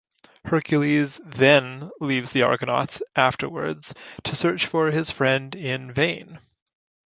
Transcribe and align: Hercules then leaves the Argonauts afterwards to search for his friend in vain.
Hercules 0.45 1.21
then 1.23 1.91
leaves 1.99 2.31
the 2.31 2.41
Argonauts 2.41 3.03
afterwards 3.15 3.93
to 4.23 4.35
search 4.35 4.65
for 4.65 4.89
his 4.89 5.11
friend 5.11 5.53
in 5.53 5.93
vain. 5.93 6.39